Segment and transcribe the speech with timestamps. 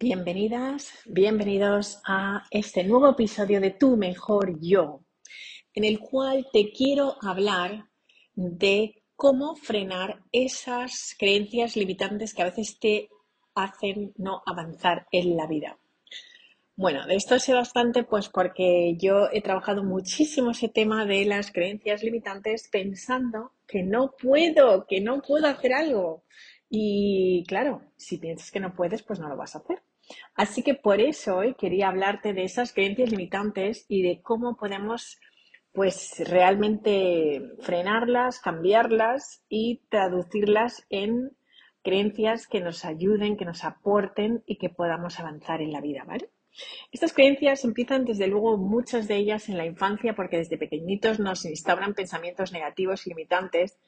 [0.00, 5.00] Bienvenidas, bienvenidos a este nuevo episodio de Tu Mejor Yo,
[5.74, 7.86] en el cual te quiero hablar
[8.36, 13.08] de cómo frenar esas creencias limitantes que a veces te
[13.56, 15.80] hacen no avanzar en la vida.
[16.76, 21.50] Bueno, de esto sé bastante pues porque yo he trabajado muchísimo ese tema de las
[21.50, 26.22] creencias limitantes pensando que no puedo, que no puedo hacer algo.
[26.70, 29.82] Y claro, si piensas que no puedes, pues no lo vas a hacer.
[30.34, 35.18] Así que por eso hoy quería hablarte de esas creencias limitantes y de cómo podemos
[35.72, 41.36] pues realmente frenarlas, cambiarlas y traducirlas en
[41.82, 46.30] creencias que nos ayuden, que nos aporten y que podamos avanzar en la vida, ¿vale?
[46.90, 51.44] Estas creencias empiezan desde luego muchas de ellas en la infancia porque desde pequeñitos nos
[51.44, 53.78] instauran pensamientos negativos y limitantes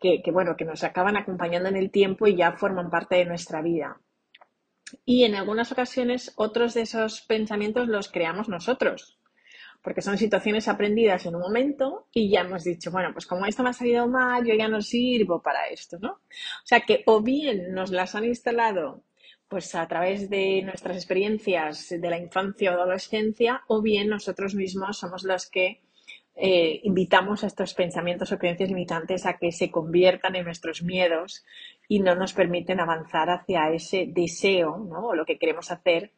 [0.00, 3.62] que, bueno, que nos acaban acompañando en el tiempo y ya forman parte de nuestra
[3.62, 4.00] vida.
[5.04, 9.18] Y en algunas ocasiones otros de esos pensamientos los creamos nosotros,
[9.82, 13.62] porque son situaciones aprendidas en un momento y ya hemos dicho, bueno, pues como esto
[13.62, 16.10] me ha salido mal, yo ya no sirvo para esto, ¿no?
[16.12, 19.04] O sea que o bien nos las han instalado
[19.48, 24.98] pues a través de nuestras experiencias de la infancia o adolescencia, o bien nosotros mismos
[24.98, 25.82] somos los que
[26.36, 31.44] eh, invitamos a estos pensamientos o creencias limitantes a que se conviertan en nuestros miedos
[31.88, 35.08] y no nos permiten avanzar hacia ese deseo ¿no?
[35.08, 36.12] o lo que queremos hacer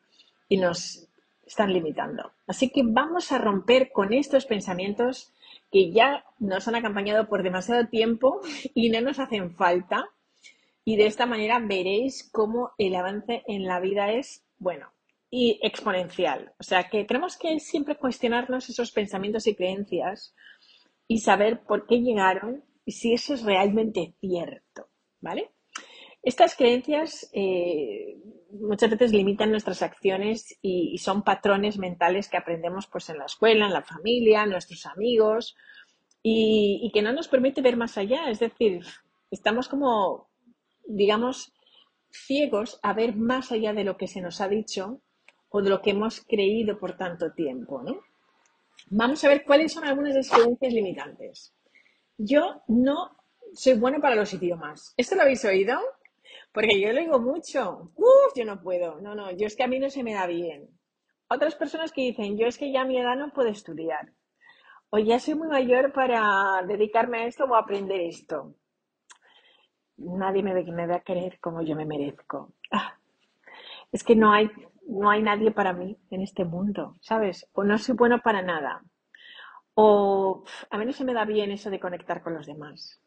[0.49, 1.09] y nos
[1.47, 2.33] están limitando.
[2.49, 5.33] Así que vamos a romper con estos pensamientos
[5.71, 8.41] que ya nos han acompañado por demasiado tiempo
[8.75, 10.11] y no nos hacen falta
[10.85, 14.91] y de esta manera veréis cómo el avance en la vida es, bueno,
[15.31, 16.53] y exponencial.
[16.59, 20.35] O sea que tenemos que siempre cuestionarnos esos pensamientos y creencias
[21.07, 24.89] y saber por qué llegaron y si eso es realmente cierto,
[25.21, 25.51] ¿vale?
[26.23, 28.17] Estas creencias eh,
[28.51, 33.67] muchas veces limitan nuestras acciones y, son patrones mentales que aprendemos pues en la escuela,
[33.67, 35.55] en la familia, nuestros amigos
[36.23, 38.29] y que no nos permite ver más allá.
[38.29, 38.83] Es decir,
[39.31, 40.29] estamos como
[40.89, 41.53] digamos,
[42.11, 45.03] ciegos a ver más allá de lo que se nos ha dicho
[45.51, 48.01] o de lo que hemos creído por tanto tiempo, ¿no?
[48.91, 51.55] Vamos a ver cuáles son algunas creencias limitantes.
[52.17, 53.17] Yo no
[53.53, 54.95] soy bueno para los idiomas.
[54.97, 55.79] ¿Esto lo habéis oído?
[56.53, 57.93] Porque yo lo digo mucho.
[57.97, 59.01] Uf, yo no puedo.
[59.01, 60.69] No, no, yo es que a mí no se me da bien.
[61.29, 64.13] Otras personas que dicen, yo es que ya a mi edad no puedo estudiar.
[64.91, 68.55] O ya soy muy mayor para dedicarme a esto o aprender esto
[69.99, 72.55] nadie me, me va a querer como yo me merezco.
[72.71, 72.97] Ah,
[73.93, 74.51] es que no hay,
[74.89, 77.47] no hay nadie para mí en este mundo, ¿sabes?
[77.53, 78.83] O no soy bueno para nada.
[79.75, 83.01] O a mí no se me da bien eso de conectar con los demás.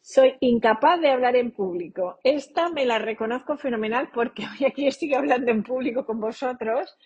[0.00, 2.18] Soy incapaz de hablar en público.
[2.24, 6.96] Esta me la reconozco fenomenal porque hoy aquí estoy hablando en público con vosotros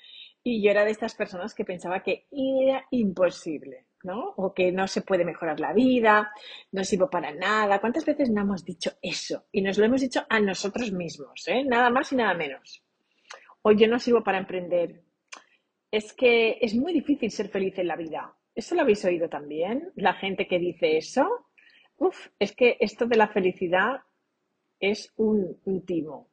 [0.42, 3.86] y yo era de estas personas que pensaba que era imposible.
[4.04, 4.34] ¿no?
[4.36, 6.31] O que no se puede mejorar la vida,
[6.70, 7.81] no sirvo para nada.
[7.81, 9.47] ¿Cuántas veces no hemos dicho eso?
[9.50, 11.65] Y nos lo hemos dicho a nosotros mismos, ¿eh?
[11.65, 12.85] Nada más y nada menos.
[13.69, 15.03] O yo no sirvo para emprender.
[15.91, 18.32] Es que es muy difícil ser feliz en la vida.
[18.54, 19.91] ¿Eso lo habéis oído también?
[19.97, 21.49] La gente que dice eso.
[21.97, 24.03] Uf, es que esto de la felicidad
[24.78, 26.28] es un, un timo.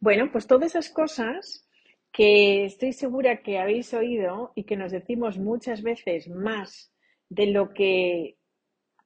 [0.00, 1.68] Bueno, pues todas esas cosas
[2.10, 6.92] que estoy segura que habéis oído y que nos decimos muchas veces más
[7.28, 8.36] de lo que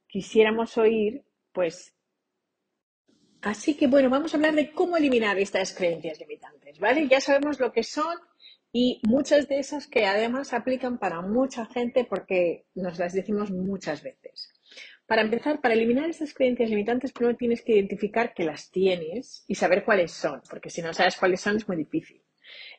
[0.08, 1.22] quisiéramos oír,
[1.52, 1.93] pues
[3.44, 7.06] así que bueno, vamos a hablar de cómo eliminar estas creencias limitantes, ¿vale?
[7.08, 8.16] Ya sabemos lo que son
[8.72, 14.02] y muchas de esas que además aplican para mucha gente porque nos las decimos muchas
[14.02, 14.50] veces.
[15.06, 19.54] Para empezar, para eliminar estas creencias limitantes, primero tienes que identificar que las tienes y
[19.54, 22.22] saber cuáles son, porque si no sabes cuáles son es muy difícil.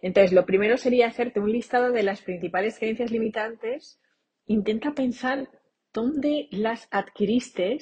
[0.01, 3.99] Entonces, lo primero sería hacerte un listado de las principales creencias limitantes.
[4.47, 5.49] Intenta pensar
[5.93, 7.77] dónde las adquiriste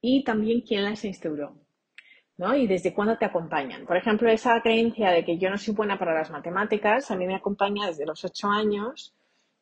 [0.00, 1.60] y también quién las instauró.
[2.40, 2.56] ¿No?
[2.56, 3.84] Y desde cuándo te acompañan.
[3.84, 7.26] Por ejemplo, esa creencia de que yo no soy buena para las matemáticas, a mí
[7.26, 9.14] me acompaña desde los ocho años,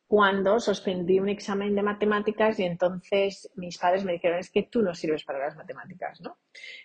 [0.07, 4.81] cuando suspendí un examen de matemáticas y entonces mis padres me dijeron, es que tú
[4.81, 6.37] no sirves para las matemáticas, ¿no?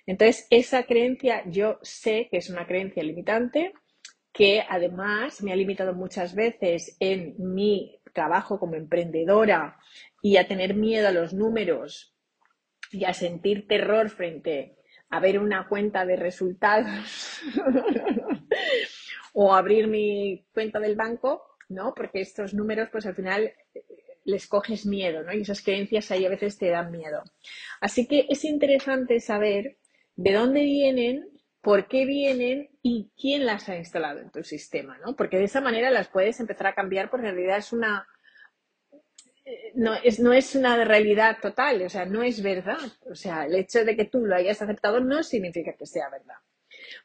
[0.04, 3.72] Entonces, esa creencia yo sé que es una creencia limitante,
[4.32, 9.78] que además me ha limitado muchas veces en mi trabajo como emprendedora
[10.22, 12.16] y a tener miedo a los números
[12.90, 14.76] y a sentir terror frente
[15.20, 17.40] ver una cuenta de resultados
[19.32, 21.94] o abrir mi cuenta del banco, ¿no?
[21.94, 23.84] Porque estos números, pues al final eh,
[24.24, 25.32] les coges miedo, ¿no?
[25.32, 27.22] Y esas creencias ahí a veces te dan miedo.
[27.80, 29.78] Así que es interesante saber
[30.16, 31.28] de dónde vienen,
[31.60, 35.16] por qué vienen y quién las ha instalado en tu sistema, ¿no?
[35.16, 38.06] Porque de esa manera las puedes empezar a cambiar porque en realidad es una,
[39.74, 42.78] no es, no es una realidad total, o sea, no es verdad.
[43.10, 46.36] O sea, el hecho de que tú lo hayas aceptado no significa que sea verdad.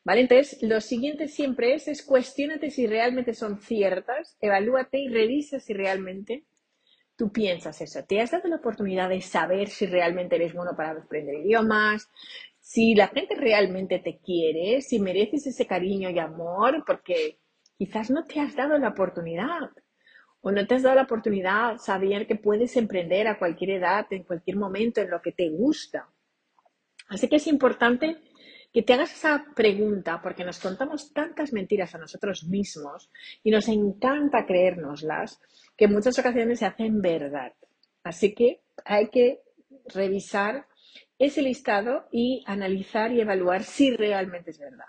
[0.04, 0.22] ¿Vale?
[0.22, 5.74] Entonces, lo siguiente siempre es, es cuestionate si realmente son ciertas, evalúate y revisa si
[5.74, 6.46] realmente
[7.16, 8.04] tú piensas eso.
[8.06, 12.10] ¿Te has dado la oportunidad de saber si realmente eres bueno para aprender idiomas?
[12.60, 17.40] Si la gente realmente te quiere, si mereces ese cariño y amor, porque
[17.78, 19.70] quizás no te has dado la oportunidad
[20.42, 24.08] o no te has dado la oportunidad de saber que puedes emprender a cualquier edad,
[24.12, 26.08] en cualquier momento, en lo que te gusta.
[27.10, 28.18] Así que es importante
[28.72, 33.12] que te hagas esa pregunta porque nos contamos tantas mentiras a nosotros mismos
[33.44, 35.42] y nos encanta creérnoslas
[35.76, 37.54] que en muchas ocasiones se hacen verdad.
[38.04, 39.42] Así que hay que
[39.86, 40.68] revisar
[41.18, 44.86] ese listado y analizar y evaluar si realmente es verdad.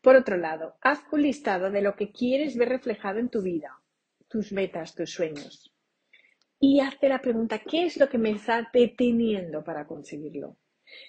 [0.00, 3.81] Por otro lado, haz un listado de lo que quieres ver reflejado en tu vida
[4.32, 5.70] tus metas, tus sueños.
[6.58, 10.56] Y hazte la pregunta, ¿qué es lo que me está deteniendo para conseguirlo?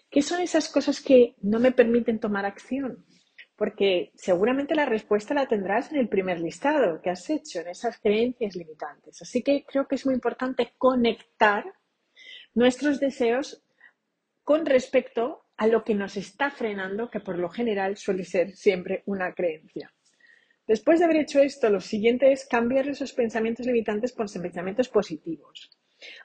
[0.09, 3.05] ¿Qué son esas cosas que no me permiten tomar acción?
[3.55, 7.97] Porque seguramente la respuesta la tendrás en el primer listado que has hecho, en esas
[7.99, 9.21] creencias limitantes.
[9.21, 11.63] Así que creo que es muy importante conectar
[12.53, 13.63] nuestros deseos
[14.43, 19.03] con respecto a lo que nos está frenando, que por lo general suele ser siempre
[19.05, 19.93] una creencia.
[20.68, 25.69] Después de haber hecho esto, lo siguiente es cambiar esos pensamientos limitantes por pensamientos positivos.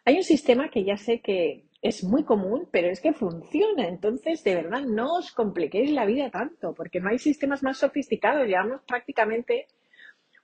[0.04, 3.88] Hay un sistema que ya sé que es muy común, pero es que funciona.
[3.88, 8.46] Entonces, de verdad, no os compliquéis la vida tanto, porque no hay sistemas más sofisticados.
[8.46, 9.66] Llevamos prácticamente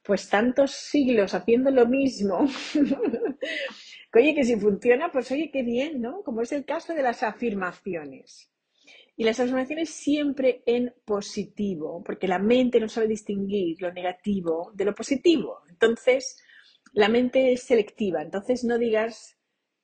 [0.03, 2.47] pues tantos siglos haciendo lo mismo.
[4.15, 6.23] oye, que si funciona, pues oye, qué bien, ¿no?
[6.23, 8.51] Como es el caso de las afirmaciones.
[9.17, 14.85] Y las afirmaciones siempre en positivo, porque la mente no sabe distinguir lo negativo de
[14.85, 15.61] lo positivo.
[15.69, 16.37] Entonces,
[16.93, 18.23] la mente es selectiva.
[18.23, 19.39] Entonces, no digas,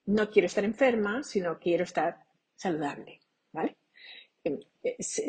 [0.06, 2.16] no quiero estar enferma, sino quiero estar
[2.56, 3.20] saludable.
[3.52, 3.76] ¿Vale?
[4.42, 4.58] Em,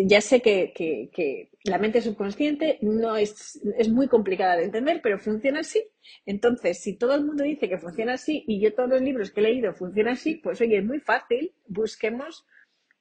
[0.07, 5.59] ya sé que, la mente subconsciente no es, es, muy complicada de entender, pero funciona
[5.59, 5.83] así.
[6.25, 9.41] Entonces, si todo el mundo dice que funciona así y yo todos los libros que
[9.41, 12.45] he leído funcionan así, pues oye, es muy fácil, busquemos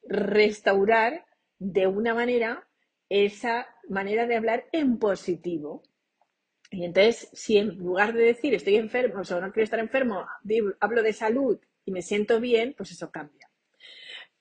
[0.08, 1.26] restaurar
[1.58, 2.66] de una manera
[3.08, 5.82] esa manera de hablar en positivo.
[6.70, 10.24] Y entonces, si en lugar de decir estoy enfermo o no quiero estar enfermo,
[10.78, 13.50] hablo de salud y me siento bien, pues eso cambia.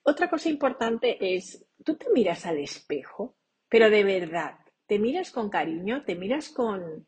[0.02, 3.36] Otra cosa importante es, tú te miras al espejo,
[3.68, 4.54] pero de verdad,
[4.86, 7.06] te miras con cariño, te miras con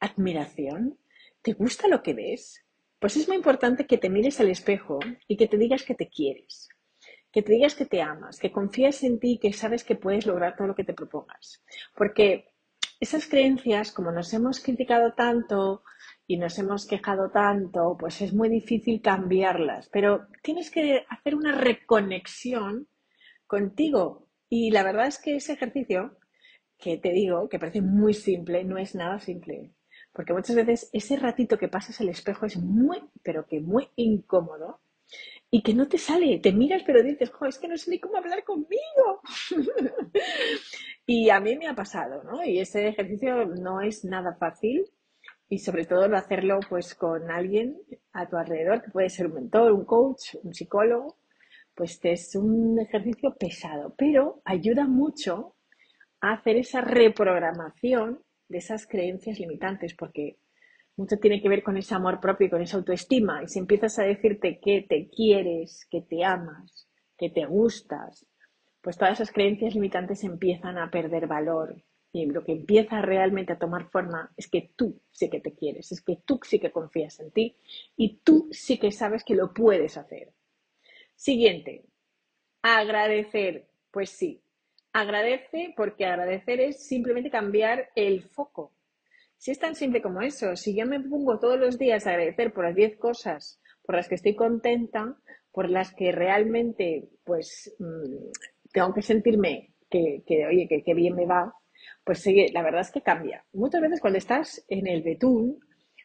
[0.00, 0.98] admiración,
[1.42, 2.64] ¿te gusta lo que ves?
[2.98, 4.98] Pues es muy importante que te mires al espejo
[5.28, 6.70] y que te digas que te quieres
[7.36, 10.56] que te digas que te amas, que confías en ti, que sabes que puedes lograr
[10.56, 11.62] todo lo que te propongas.
[11.94, 12.46] Porque
[12.98, 15.82] esas creencias, como nos hemos criticado tanto
[16.26, 19.90] y nos hemos quejado tanto, pues es muy difícil cambiarlas.
[19.90, 22.88] Pero tienes que hacer una reconexión
[23.46, 24.30] contigo.
[24.48, 26.16] Y la verdad es que ese ejercicio,
[26.78, 29.74] que te digo, que parece muy simple, no es nada simple.
[30.14, 34.80] Porque muchas veces ese ratito que pasas el espejo es muy, pero que muy incómodo
[35.50, 38.00] y que no te sale, te miras pero dices, jo, es que no sé ni
[38.00, 39.20] cómo hablar conmigo.
[41.06, 42.44] y a mí me ha pasado, ¿no?
[42.44, 44.84] Y ese ejercicio no es nada fácil
[45.48, 47.78] y sobre todo no hacerlo pues con alguien
[48.12, 51.18] a tu alrededor, que puede ser un mentor, un coach, un psicólogo,
[51.74, 55.54] pues es un ejercicio pesado, pero ayuda mucho
[56.20, 60.38] a hacer esa reprogramación de esas creencias limitantes, porque
[60.96, 63.42] mucho tiene que ver con ese amor propio y con esa autoestima.
[63.42, 68.26] Y si empiezas a decirte que te quieres, que te amas, que te gustas,
[68.80, 71.82] pues todas esas creencias limitantes empiezan a perder valor.
[72.12, 75.92] Y lo que empieza realmente a tomar forma es que tú sí que te quieres,
[75.92, 77.56] es que tú sí que confías en ti
[77.96, 80.32] y tú sí que sabes que lo puedes hacer.
[81.14, 81.84] Siguiente,
[82.62, 83.68] agradecer.
[83.90, 84.40] Pues sí,
[84.92, 88.72] agradece porque agradecer es simplemente cambiar el foco.
[89.38, 92.52] Si es tan simple como eso, si yo me pongo todos los días a agradecer
[92.52, 95.16] por las 10 cosas por las que estoy contenta,
[95.52, 98.30] por las que realmente, pues, mm,
[98.72, 101.54] tengo que sentirme que, oye, que, bien me va,
[102.04, 103.44] pues la verdad es que cambia.
[103.52, 105.58] Muchas veces cuando estás en el betún,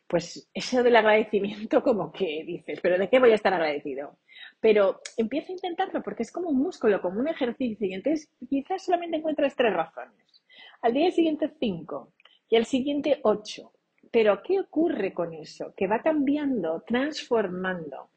[0.07, 4.17] pues eso del agradecimiento como que dices, pero ¿de qué voy a estar agradecido?
[4.59, 8.85] Pero empieza a intentarlo porque es como un músculo, como un ejercicio y entonces quizás
[8.85, 10.43] solamente encuentras tres razones.
[10.81, 12.13] Al día siguiente cinco,
[12.51, 13.73] y al siguiente ocho.
[14.11, 15.73] Pero ¿qué ocurre con eso?
[15.75, 18.11] Que va cambiando, transformando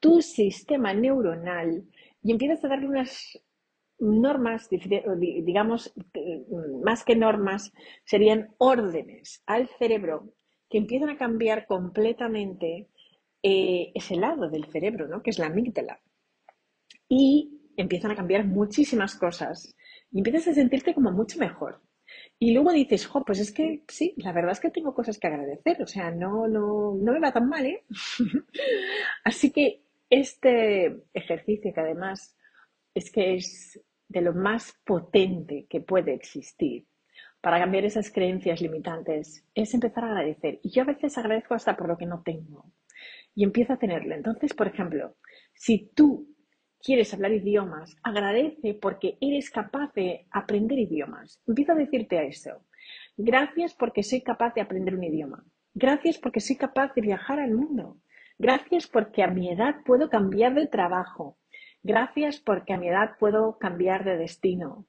[0.00, 1.84] tu sistema neuronal
[2.22, 3.38] y empiezas a darle unas
[3.98, 5.92] normas, digamos,
[6.82, 7.72] más que normas,
[8.04, 10.32] serían órdenes al cerebro
[10.70, 12.88] que empiezan a cambiar completamente
[13.42, 15.22] eh, ese lado del cerebro, ¿no?
[15.22, 16.00] que es la amígdala.
[17.06, 19.76] Y empiezan a cambiar muchísimas cosas
[20.10, 21.82] y empiezas a sentirte como mucho mejor.
[22.38, 25.26] Y luego dices, jo, pues es que sí, la verdad es que tengo cosas que
[25.28, 27.84] agradecer, o sea, no, no, no me va tan mal, ¿eh?
[29.24, 32.36] Así que este ejercicio que además
[32.94, 36.86] es que es de lo más potente que puede existir
[37.40, 40.60] para cambiar esas creencias limitantes es empezar a agradecer.
[40.62, 42.72] Y yo a veces agradezco hasta por lo que no tengo
[43.34, 44.14] y empiezo a tenerlo.
[44.14, 45.16] Entonces, por ejemplo,
[45.52, 46.33] si tú
[46.84, 51.40] quieres hablar idiomas, agradece porque eres capaz de aprender idiomas.
[51.46, 52.62] Empieza a decirte a eso.
[53.16, 55.44] Gracias porque soy capaz de aprender un idioma.
[55.72, 57.96] Gracias porque soy capaz de viajar al mundo.
[58.38, 61.38] Gracias porque a mi edad puedo cambiar de trabajo.
[61.82, 64.86] Gracias porque a mi edad puedo cambiar de destino.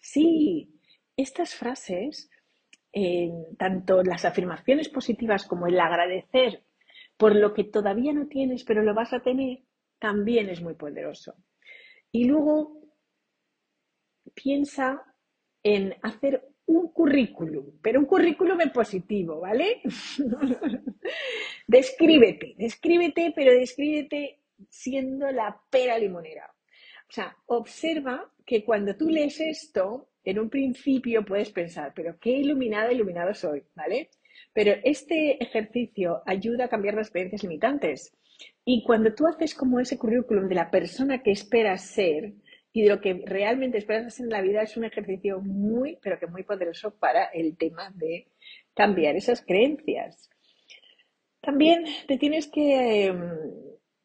[0.00, 0.80] Sí,
[1.16, 2.30] estas frases,
[3.56, 6.64] tanto las afirmaciones positivas como el agradecer
[7.16, 9.60] por lo que todavía no tienes pero lo vas a tener,
[9.98, 11.34] también es muy poderoso.
[12.12, 12.80] Y luego
[14.34, 15.02] piensa
[15.62, 19.82] en hacer un currículum, pero un currículum en positivo, ¿vale?
[21.66, 26.52] descríbete, descríbete, pero descríbete siendo la pera limonera.
[27.08, 32.30] O sea, observa que cuando tú lees esto, en un principio puedes pensar, pero qué
[32.30, 34.10] iluminada, iluminado soy, ¿vale?
[34.52, 38.16] Pero este ejercicio ayuda a cambiar las experiencias limitantes.
[38.64, 42.34] Y cuando tú haces como ese currículum de la persona que esperas ser
[42.72, 46.18] y de lo que realmente esperas hacer en la vida, es un ejercicio muy, pero
[46.18, 48.28] que muy poderoso para el tema de
[48.74, 50.28] cambiar esas creencias.
[51.40, 53.30] También te tienes que, em,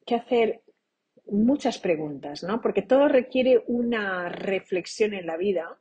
[0.05, 0.61] que hacer
[1.25, 2.61] muchas preguntas, ¿no?
[2.61, 5.79] Porque todo requiere una reflexión en la vida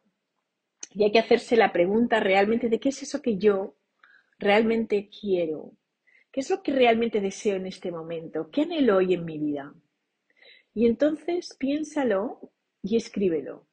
[0.95, 3.77] y hay que hacerse la pregunta realmente de qué es eso que yo
[4.41, 5.77] realmente quiero,
[6.33, 9.75] qué es lo que realmente deseo en este momento, qué anhelo hoy en mi vida.
[10.75, 13.67] Y entonces piénsalo y escríbelo.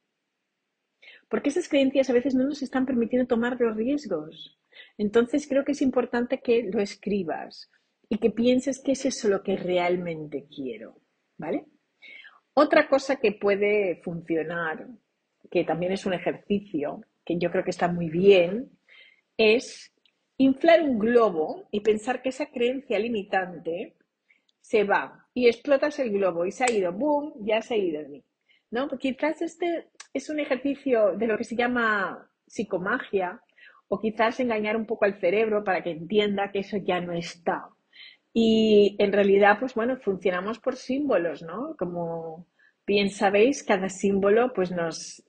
[1.30, 4.58] Porque esas creencias a veces no nos están permitiendo tomar los riesgos.
[4.98, 7.70] Entonces creo que es importante que lo escribas
[8.10, 11.00] y que pienses qué es eso lo que realmente quiero.
[11.38, 11.66] ¿Vale?
[12.54, 14.88] Otra cosa que puede funcionar,
[15.52, 18.72] que también es un ejercicio, que yo creo que está muy bien,
[19.38, 19.94] es
[20.38, 23.96] inflar un globo y pensar que esa creencia limitante
[24.62, 28.02] se va y explotas el globo y se ha ido, ¡boom!, ya se ha ido
[28.02, 28.24] de mí.
[28.70, 28.90] ¿No?
[29.00, 33.42] quizás este es un ejercicio de lo que se llama psicomagia
[33.88, 37.70] o quizás engañar un poco al cerebro para que entienda que eso ya no está.
[38.34, 41.76] Y en realidad, pues bueno, funcionamos por símbolos, ¿no?
[41.78, 42.46] Como
[42.86, 45.24] bien sabéis, cada símbolo pues nos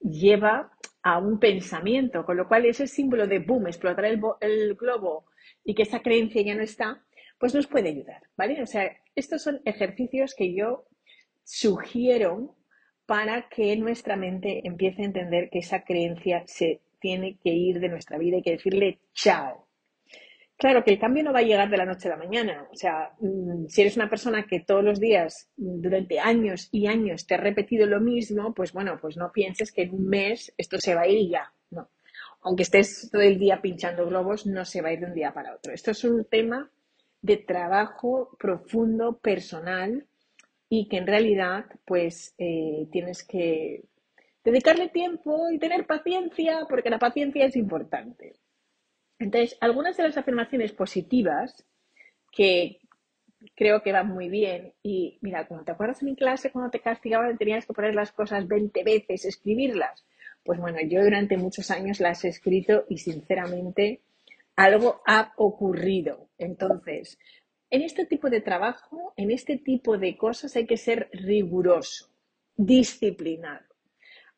[0.00, 0.70] lleva
[1.08, 5.24] a un pensamiento, con lo cual ese símbolo de boom, explotar el, el globo
[5.64, 7.02] y que esa creencia ya no está,
[7.38, 8.60] pues nos puede ayudar, ¿vale?
[8.60, 10.84] O sea, estos son ejercicios que yo
[11.44, 12.56] sugiero
[13.06, 17.88] para que nuestra mente empiece a entender que esa creencia se tiene que ir de
[17.88, 19.67] nuestra vida y que decirle chao,
[20.58, 22.66] Claro que el cambio no va a llegar de la noche a la mañana.
[22.72, 27.26] O sea, mm, si eres una persona que todos los días, durante años y años,
[27.28, 30.78] te ha repetido lo mismo, pues bueno, pues no pienses que en un mes esto
[30.80, 31.52] se va a ir ya.
[31.70, 31.88] No.
[32.42, 35.32] Aunque estés todo el día pinchando globos, no se va a ir de un día
[35.32, 35.72] para otro.
[35.72, 36.68] Esto es un tema
[37.22, 40.06] de trabajo profundo, personal,
[40.68, 43.84] y que en realidad, pues, eh, tienes que
[44.42, 48.34] dedicarle tiempo y tener paciencia, porque la paciencia es importante.
[49.18, 51.66] Entonces, algunas de las afirmaciones positivas
[52.30, 52.80] que
[53.54, 56.80] creo que van muy bien, y mira, como te acuerdas en mi clase cuando te
[56.80, 60.04] castigaban tenías que poner las cosas 20 veces, escribirlas,
[60.44, 64.00] pues bueno, yo durante muchos años las he escrito y sinceramente
[64.56, 66.28] algo ha ocurrido.
[66.38, 67.18] Entonces,
[67.70, 72.10] en este tipo de trabajo, en este tipo de cosas hay que ser riguroso,
[72.56, 73.66] disciplinado.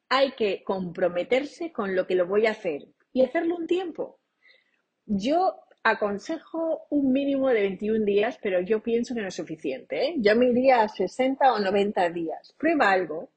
[0.09, 4.20] Hay que comprometerse con lo que lo voy a hacer y hacerlo un tiempo.
[5.13, 10.07] Yo aconsejo un mínimo de 21 días, pero yo pienso que no es suficiente.
[10.07, 10.15] ¿eh?
[10.19, 12.55] Yo me iría a 60 o 90 días.
[12.57, 13.29] Prueba algo.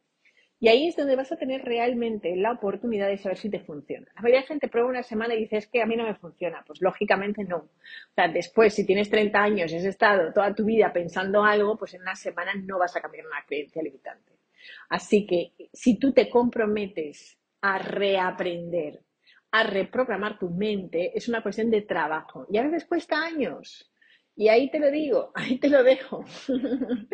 [0.60, 4.06] Y ahí es donde vas a tener realmente la oportunidad de saber si te funciona.
[4.15, 6.13] La mayoría de gente prueba una semana y dice, es que a mí no me
[6.13, 6.63] funciona.
[6.63, 7.58] Pues lógicamente no.
[7.58, 11.75] O sea, después, si tienes 30 años y has estado toda tu vida pensando algo,
[11.75, 14.34] pues en una semana no vas a cambiar una creencia limitante.
[14.89, 19.00] Así que si tú te comprometes a reaprender,
[19.53, 23.88] a reprogramar tu mente es una cuestión de trabajo y a veces cuesta años.
[24.36, 26.25] Y ahí te lo digo, ahí te lo dejo.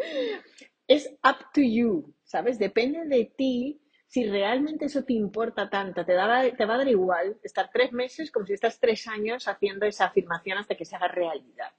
[0.88, 2.58] es up to you, ¿sabes?
[2.58, 7.38] Depende de ti Si realmente eso te importa tanto, te, te va a dar igual
[7.44, 11.10] estar tres meses como si estás tres años haciendo esa afirmación hasta que se haga
[11.10, 11.74] realidad.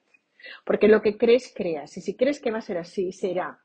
[0.65, 1.97] Porque lo que crees, creas.
[1.97, 3.59] Y si crees que va a ser así, será.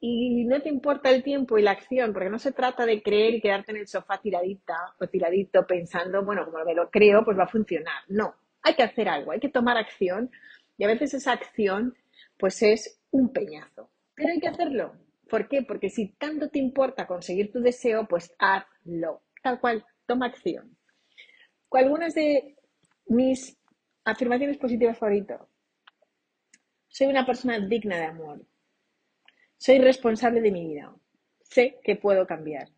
[0.00, 3.34] Y no te importa el tiempo y la acción, porque no se trata de creer
[3.34, 7.38] y quedarte en el sofá tiradita o tiradito pensando, bueno, como me lo creo, pues
[7.38, 8.02] va a funcionar.
[8.08, 10.30] No, hay que hacer algo, hay que tomar acción
[10.78, 11.94] y a veces esa acción
[12.38, 13.90] pues es un peñazo.
[14.14, 14.94] Pero hay que hacerlo.
[15.28, 15.62] ¿Por qué?
[15.62, 19.22] Porque si tanto te importa conseguir tu deseo, pues hazlo.
[19.42, 20.76] Tal cual, toma acción.
[21.70, 22.56] Algunas de
[23.06, 23.56] mis
[24.04, 25.40] afirmaciones positivas favoritas.
[26.88, 28.44] Soy una persona digna de amor.
[29.62, 30.96] Soy responsable de mi vida.
[31.42, 32.70] Sé que puedo cambiar.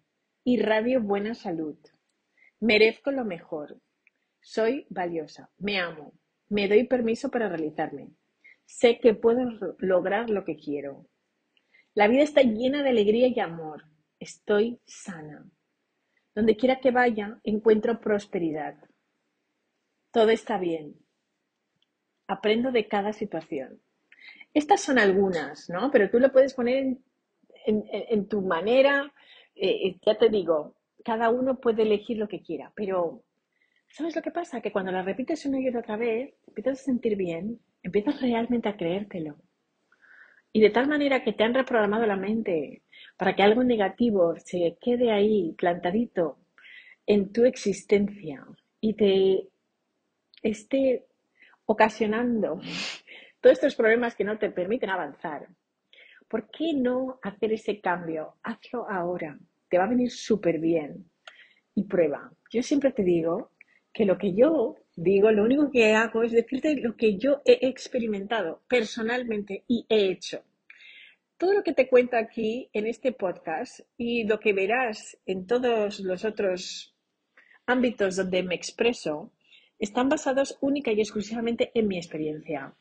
[0.43, 1.79] Irradio buena salud.
[2.59, 3.81] Merezco lo mejor.
[4.41, 5.49] Soy valiosa.
[5.59, 6.13] Me amo.
[6.49, 8.11] Me doy permiso para realizarme.
[8.65, 9.49] Sé que puedo
[9.79, 11.07] lograr lo que quiero.
[11.95, 13.85] La vida está llena de alegría y amor.
[14.19, 15.49] Estoy sana.
[16.35, 18.75] Donde quiera que vaya, encuentro prosperidad.
[20.11, 20.97] Todo está bien.
[22.27, 23.81] Aprendo de cada situación.
[24.55, 25.91] Estas son algunas, ¿no?
[25.91, 26.97] Pero tú lo puedes poner
[27.67, 29.13] en, tu manera.
[29.55, 33.23] Eh, eh, ya te digo, cada uno puede elegir lo que quiera, pero
[33.89, 34.61] ¿sabes lo que pasa?
[34.61, 38.77] Que cuando la repites una y otra vez, empiezas a sentir bien, empiezas realmente a
[38.77, 39.37] creértelo.
[40.53, 42.83] Y de tal manera que te han reprogramado la mente
[43.17, 46.39] para que algo negativo se quede ahí plantadito
[47.07, 48.47] en tu existencia
[48.81, 49.49] y te
[50.43, 51.07] esté
[51.65, 52.61] ocasionando
[53.43, 55.49] todos estos problemas que no te permiten avanzar,
[56.29, 58.37] ¿por qué no hacer ese cambio?
[58.45, 59.37] Hazlo ahora,
[59.69, 61.11] te va a venir súper bien
[61.75, 62.33] y prueba.
[62.51, 63.51] Yo siempre te digo
[63.93, 67.67] que lo que yo digo, lo único que hago es decirte lo que yo he
[67.67, 70.45] experimentado personalmente y he hecho.
[71.37, 75.99] Todo lo que te cuento aquí en este podcast y lo que verás en todos
[75.99, 76.95] los otros
[77.67, 79.33] ámbitos donde me expreso
[79.81, 82.77] están basados única y exclusivamente en mi experiencia.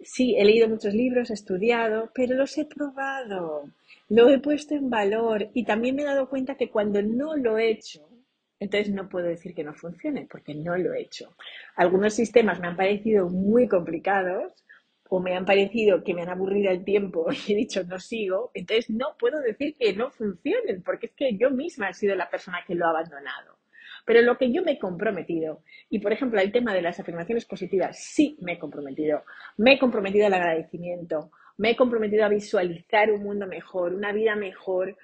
[0.00, 3.64] Sí, he leído muchos libros, he estudiado, pero los he probado,
[4.08, 7.58] lo he puesto en valor y también me he dado cuenta que cuando no lo
[7.58, 8.06] he hecho,
[8.60, 11.34] entonces no puedo decir que no funcione, porque no lo he hecho.
[11.76, 14.52] Algunos sistemas me han parecido muy complicados
[15.08, 18.50] o me han parecido que me han aburrido el tiempo y he dicho no sigo,
[18.54, 22.30] entonces no puedo decir que no funcionen, porque es que yo misma he sido la
[22.30, 23.58] persona que lo ha abandonado.
[24.04, 27.44] Pero lo que yo me he comprometido, y por ejemplo el tema de las afirmaciones
[27.46, 29.22] positivas, sí me he comprometido.
[29.56, 34.36] Me he comprometido al agradecimiento, me he comprometido a visualizar un mundo mejor, una vida
[34.36, 34.96] mejor,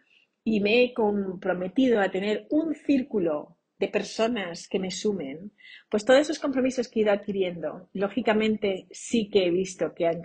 [0.44, 5.52] y me he comprometido a tener un círculo de personas que me sumen,
[5.88, 10.22] pues todos esos compromisos que he ido adquiriendo, lógicamente sí que he visto que han,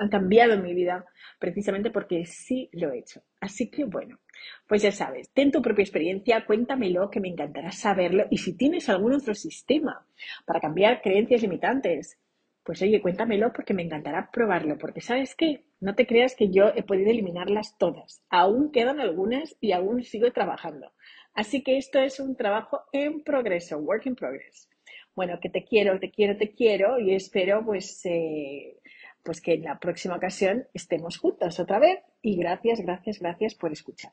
[0.00, 1.04] han cambiado mi vida
[1.38, 3.22] precisamente porque sí lo he hecho.
[3.38, 4.18] Así que bueno,
[4.66, 8.24] pues ya sabes, ten tu propia experiencia, cuéntamelo, que me encantará saberlo.
[8.30, 10.06] Y si tienes algún otro sistema
[10.46, 12.18] para cambiar creencias limitantes,
[12.62, 14.78] pues oye, cuéntamelo porque me encantará probarlo.
[14.78, 18.22] Porque sabes qué, no te creas que yo he podido eliminarlas todas.
[18.30, 20.92] Aún quedan algunas y aún sigo trabajando.
[21.34, 24.68] Así que esto es un trabajo en progreso, work in progress.
[25.14, 28.79] Bueno, que te quiero, te quiero, te quiero y espero pues, eh,
[29.22, 33.72] pues que en la próxima ocasión estemos juntos otra vez y gracias, gracias, gracias por
[33.72, 34.12] escuchar.